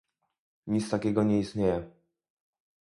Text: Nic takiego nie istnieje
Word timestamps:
Nic 0.67 0.89
takiego 0.89 1.23
nie 1.23 1.39
istnieje 1.39 1.89